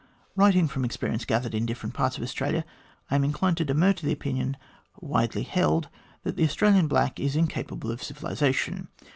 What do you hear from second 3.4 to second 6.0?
to demur to the opinion widely held